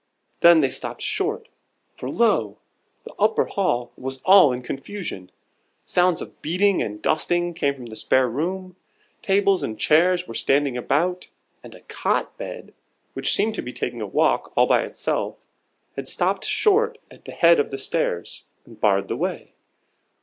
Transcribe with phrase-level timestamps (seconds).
[0.39, 1.47] Then they stopped short,
[1.95, 2.57] for lo!
[3.03, 5.29] the upper hall was all in confusion.
[5.85, 8.75] Sounds of beating and dusting came from the spare room.
[9.21, 11.27] Tables and chairs were standing about;
[11.63, 12.73] and a cot bed,
[13.13, 15.37] which seemed to be taking a walk all by itself,
[15.95, 19.53] had stopped short at the head of the stairs, and barred the way.